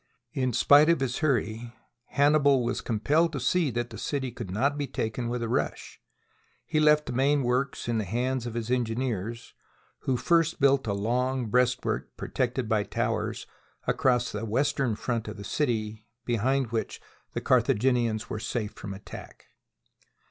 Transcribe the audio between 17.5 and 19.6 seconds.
thaginians were safe from attack.